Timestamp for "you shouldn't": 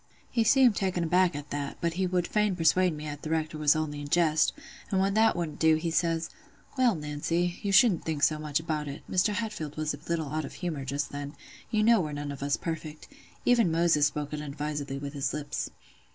7.61-8.03